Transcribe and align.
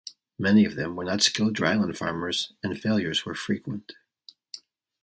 Many 0.39 0.65
of 0.65 0.73
them 0.73 0.95
were 0.95 1.03
not 1.03 1.21
skilled 1.21 1.53
dryland 1.55 1.95
farmers 1.95 2.53
and 2.63 2.75
failures 2.81 3.23
were 3.23 3.35
frequent. 3.35 3.91